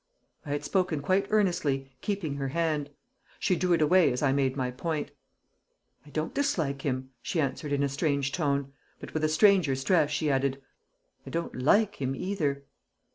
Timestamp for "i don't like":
11.27-11.97